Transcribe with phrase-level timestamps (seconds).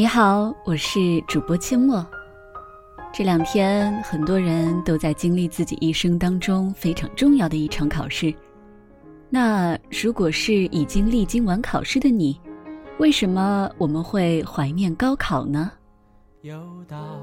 [0.00, 2.06] 你好，我是主播阡陌。
[3.12, 8.34] 这两天，很多人都在经历自己一生当中非常重要的一场考试。
[9.28, 12.40] 那如果是已经历经完考试的你，
[12.98, 15.70] 为什么我们会怀念高考呢？
[16.40, 16.58] 又
[16.88, 17.20] 到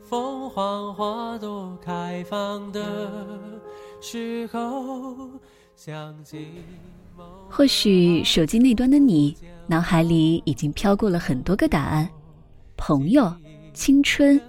[0.00, 3.10] 凤凰花朵开放的
[4.00, 5.28] 时候，
[5.74, 6.46] 想起
[7.48, 9.36] 或许手机那端的你，
[9.66, 12.08] 脑海里已经飘过了很多个答案：
[12.80, 13.32] 朋友、
[13.72, 14.40] 青春。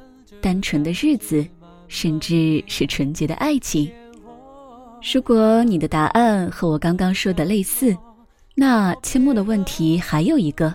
[0.42, 1.46] 单纯的日子，
[1.88, 3.88] 甚至是纯洁的爱情。
[5.14, 7.96] 如果你的答案和我刚刚说的类似，
[8.56, 10.74] 那阡陌的问题还有一个：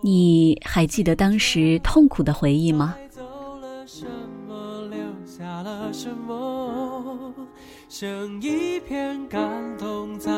[0.00, 2.96] 你还记得当时痛苦的回忆吗？
[7.90, 10.32] 剩一片感动在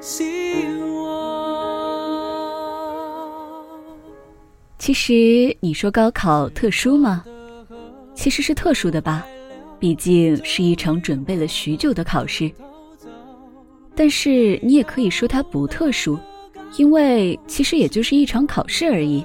[0.00, 2.27] 心窝
[4.88, 7.22] 其实你说高考特殊吗？
[8.14, 9.22] 其实是特殊的吧，
[9.78, 12.50] 毕竟是一场准备了许久的考试。
[13.94, 16.18] 但是你也可以说它不特殊，
[16.78, 19.22] 因为其实也就是一场考试而已。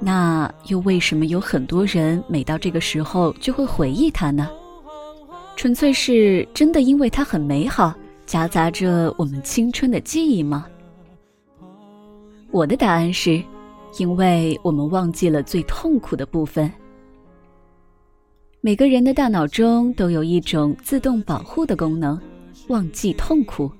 [0.00, 4.48] 那又为什么有很多人每到这个时候就会回忆它呢？
[5.56, 10.66] 纯粹是真的因为它很美好，夹杂着我们青春的记忆吗？
[12.50, 13.42] 我的答案是。
[13.98, 16.70] 因为我们忘记了最痛苦的部分。
[18.60, 22.20] 每个人的大脑中都有一种自动保护的功能，
[22.68, 23.70] 忘记痛苦。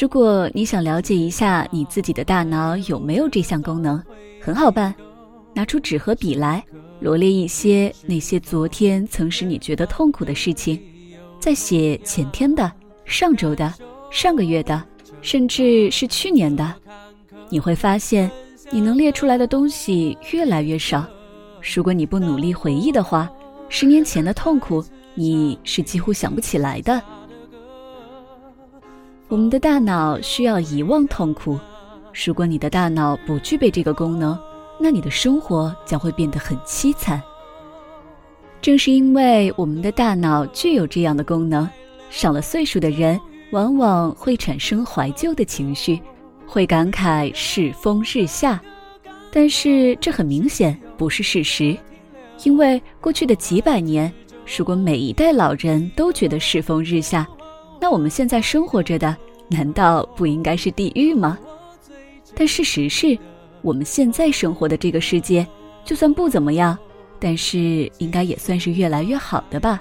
[0.00, 4.02] 如果你想了解一下你自己的大脑有没有这项功能，
[4.40, 4.94] 很好办，
[5.54, 6.64] 拿出纸和笔来，
[7.00, 10.80] 罗列一些那些昨天曾使你觉得痛苦的事情，
[11.38, 12.72] 再写前天的、
[13.04, 13.74] 上周的、
[14.10, 14.82] 上个月的，
[15.20, 16.74] 甚至是去年的，
[17.50, 18.30] 你会发现。
[18.74, 21.04] 你能列出来的东西越来越少。
[21.74, 23.30] 如果你不努力回忆的话，
[23.68, 24.82] 十年前的痛苦
[25.14, 27.00] 你是几乎想不起来的。
[29.28, 31.60] 我们的大脑需要遗忘痛苦。
[32.24, 34.38] 如果你的大脑不具备这个功能，
[34.80, 37.22] 那你的生活将会变得很凄惨。
[38.62, 41.68] 正是因为我们的大脑具有这样的功能，
[42.08, 43.20] 上了岁数的人
[43.50, 46.00] 往往会产生怀旧的情绪。
[46.44, 48.62] 会感慨世风日下，
[49.32, 51.74] 但是这很明显不是事实，
[52.44, 54.12] 因为过去的几百年，
[54.56, 57.26] 如果每一代老人都觉得世风日下，
[57.80, 59.16] 那我们现在生活着的
[59.48, 61.38] 难道不应该是地狱吗？
[62.34, 63.18] 但事实是，
[63.62, 65.46] 我们现在生活的这个世界，
[65.84, 66.78] 就算不怎么样，
[67.18, 69.80] 但是应该也算是越来越好的吧。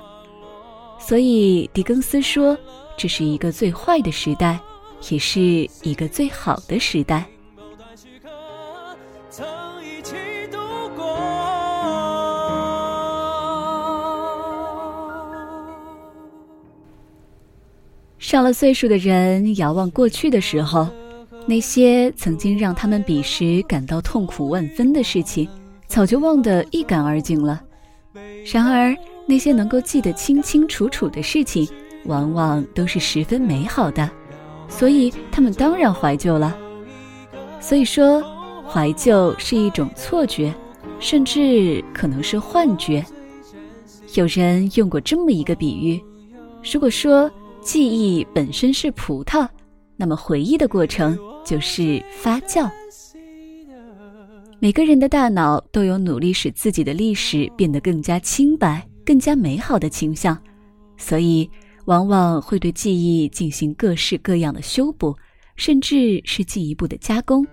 [0.98, 2.58] 所以狄更斯说，
[2.98, 4.58] 这是一个最坏的时代。
[5.10, 7.26] 也是一个最好的时代。
[18.22, 20.88] 上了岁数的人遥望过去的时候，
[21.48, 25.50] 那些曾经让他们彼时感到痛苦万分的事情，
[25.88, 27.60] 早就忘得一干二净了。
[28.54, 28.96] 然而，
[29.26, 31.68] 那些能够记得清清楚楚的事情，
[32.06, 34.08] 往往都是十分美好的。
[34.70, 36.56] 所以他们当然怀旧了。
[37.60, 38.24] 所以说，
[38.70, 40.54] 怀旧是一种错觉，
[41.00, 43.04] 甚至可能是幻觉。
[44.14, 46.00] 有人用过这么一个比喻：
[46.72, 47.30] 如果说
[47.62, 49.48] 记忆本身是葡萄，
[49.96, 52.70] 那么回忆的过程就是发酵。
[54.60, 60.38] 每个人的大脑都有努力使自己的历史变得更加清白、更加美好的倾向，
[60.98, 61.50] 所以。
[61.86, 65.18] 往往会对记忆进行各式各样的修补，
[65.56, 67.44] 甚至是进一步的加工。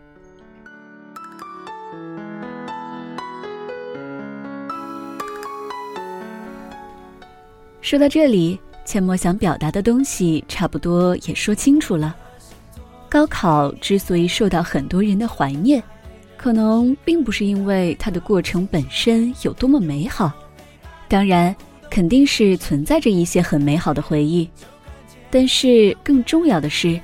[7.81, 12.17] 说到这里，阡陌想表达的东西差不多也说清楚了。
[13.07, 15.83] 高考之所以受到很多人的怀念，
[16.39, 20.33] 可能并不是因为它的过程本身有多么美好，
[21.07, 21.55] 当然。
[21.91, 24.47] 肯定是存在着一些很美好的回忆，
[25.31, 27.01] 但是更重要的是，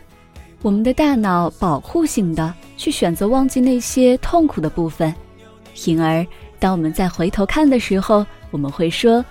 [0.60, 5.12] 我们的大脑保护性的去选择忘记那些痛苦的部分，
[5.87, 6.25] 因而
[6.58, 9.25] 当我们再回头看的时候，我们会说，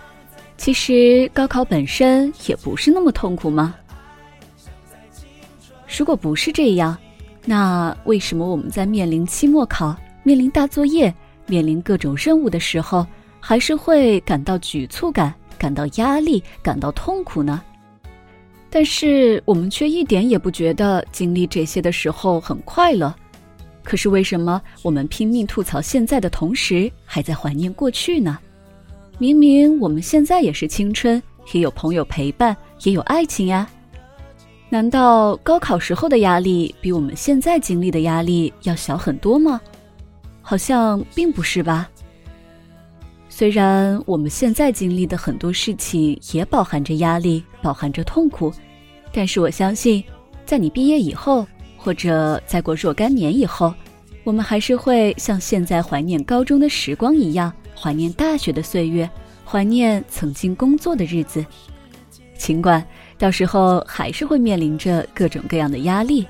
[0.57, 3.75] 其实高考本身也不是那么痛苦吗？
[5.97, 6.97] 如果不是这样，
[7.45, 11.13] 那为什么我们在面临期末考、面临大作业、
[11.47, 13.05] 面临各种任务的时候，
[13.39, 15.33] 还是会感到局促感？
[15.55, 17.61] 感到压力，感到痛苦呢，
[18.69, 23.15] 但是我们却一点也不觉得经历这些的时候很快乐，
[23.81, 28.37] 可是为什么我们拼命吐槽现在的同时，还在怀念过去呢？
[29.17, 31.21] 明明我们现在也是青春，
[31.53, 33.69] 也有朋友陪伴，也有爱情呀。
[34.69, 39.61] 难道高考时候的压力比我们现在经历的压力要小很多吗？
[40.41, 41.89] 好像并不是吧。
[43.29, 48.53] 虽然我们现在经历的很多事情也饱含着压力，饱含着痛苦，
[49.11, 50.03] 但是我相信，
[50.45, 51.45] 在你毕业以后。
[51.75, 53.73] 或者再过若干年以后，
[54.23, 59.09] 我们还是会像现在怀念高中的时光一样，怀念大学的岁月，
[59.45, 61.45] 怀念曾经工作的日子。
[62.37, 62.85] 尽管
[63.17, 66.25] 到时候还是会面临着各种各样的压力。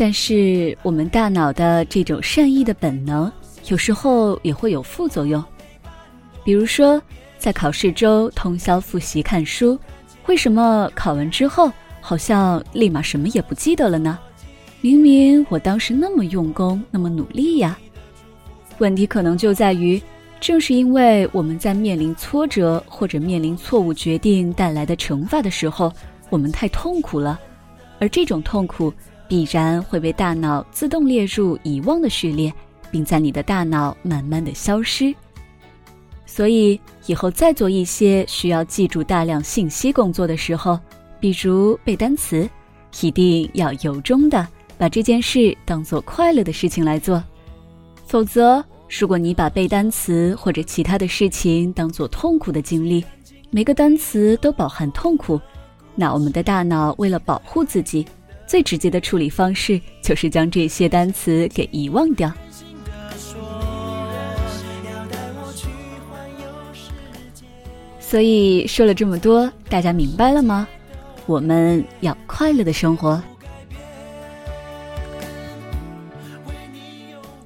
[0.00, 3.30] 但是，我们大脑的这种善意的本能，
[3.66, 5.44] 有时候也会有副作用。
[6.44, 7.02] 比如说，
[7.38, 9.78] 在考试周通宵复习看书，
[10.26, 14.18] 为什么考完之后好像立马什么也不记得了呢？
[14.80, 17.78] 明明我当时那么用功，那么努力呀。
[18.78, 20.00] 问题可能就在于，
[20.40, 25.92] 正是因为我们在面临挫折或者面临错误决定带来的惩罚的时候，
[26.30, 27.40] 我们太痛苦了，
[27.98, 28.92] 而这种痛苦。
[29.28, 32.50] 必然会被大脑自动列入遗忘的序列，
[32.90, 35.14] 并在你的大脑慢慢的消失。
[36.30, 40.78] 所以以后再做一些需要记住大量信息工作的时候，
[41.18, 42.48] 比如背单词，
[43.00, 44.46] 一定要由衷的
[44.76, 47.20] 把这件事当做快乐的事情来做。
[48.06, 48.62] 否则，
[49.00, 53.02] 如果你把背单词或者其他的事情当做痛苦的经历，
[53.50, 55.40] 每个单词都饱含痛苦，
[55.94, 58.06] 那我们的大脑为了保护自己。
[58.46, 62.32] 最直接的处理方式就是将这些单词给遗忘掉。
[68.08, 70.66] 所以说了这么多，大家明白了吗？
[71.26, 73.22] 我们要快乐的生活。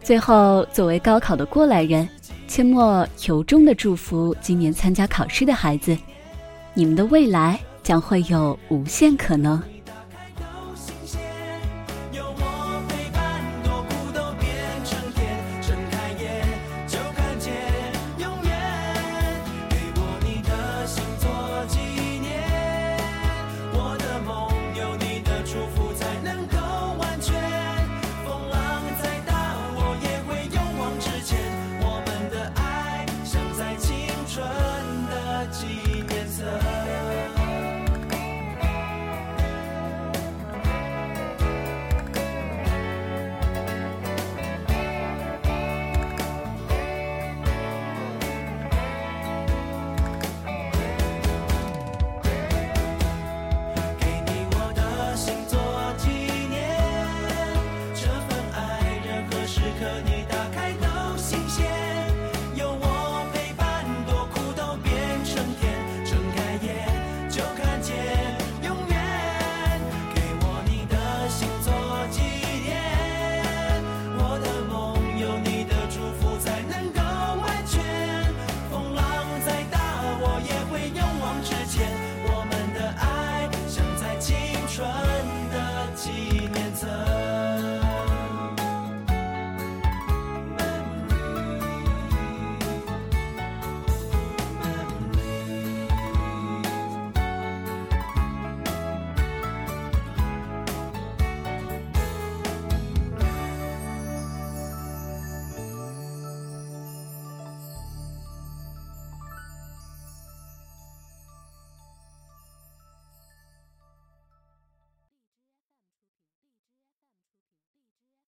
[0.04, 2.08] 最后，作为高考的过来人，
[2.48, 5.98] 阡陌由衷的祝福今年参加考试的孩子，
[6.74, 9.60] 你们的未来将会有无限可能。